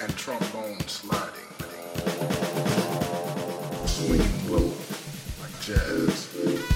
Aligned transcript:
and 0.00 0.14
trombone 0.16 0.80
sliding, 0.86 1.32
swinging 3.86 4.50
low 4.50 4.72
like 5.40 5.60
jazz. 5.60 6.75